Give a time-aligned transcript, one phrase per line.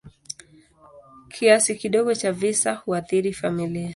[1.31, 3.89] Kiasi kidogo cha visa huathiri familia.